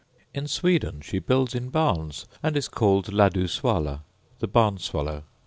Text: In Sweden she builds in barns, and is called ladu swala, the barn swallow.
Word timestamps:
In 0.33 0.47
Sweden 0.47 0.99
she 1.01 1.19
builds 1.19 1.53
in 1.53 1.69
barns, 1.69 2.25
and 2.41 2.57
is 2.57 2.67
called 2.67 3.13
ladu 3.13 3.43
swala, 3.47 4.01
the 4.39 4.47
barn 4.47 4.79
swallow. 4.79 5.25